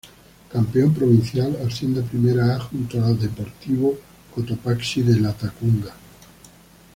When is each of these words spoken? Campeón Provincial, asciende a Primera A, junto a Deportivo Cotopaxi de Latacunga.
Campeón 0.51 0.95
Provincial, 0.95 1.59
asciende 1.63 1.99
a 2.01 2.03
Primera 2.03 2.55
A, 2.55 2.59
junto 2.59 2.99
a 2.99 3.13
Deportivo 3.13 3.95
Cotopaxi 4.33 5.03
de 5.03 5.19
Latacunga. 5.19 5.93